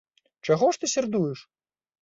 Чаго 0.47 0.71
ж 0.77 0.81
ты 0.83 0.91
сярдуеш? 0.95 1.47